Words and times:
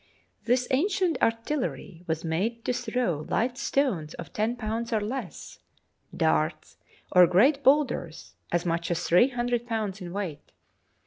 This 0.45 0.67
ancient 0.71 1.21
artillery 1.21 2.01
was 2.07 2.25
made 2.25 2.65
to 2.65 2.73
throw 2.73 3.19
light 3.29 3.53
THE 3.53 3.61
SECOND 3.61 3.83
PERIOD 3.85 4.07
stones 4.09 4.13
of 4.15 4.33
ten 4.33 4.55
pounds 4.55 4.91
or 4.91 4.99
less, 4.99 5.59
darts, 6.17 6.77
or 7.11 7.27
great 7.27 7.61
boulders 7.63 8.33
as 8.51 8.65
much 8.65 8.89
as 8.89 9.03
three 9.07 9.27
hundred 9.27 9.67
pounds 9.67 10.01
in 10.01 10.11
weight. 10.11 10.53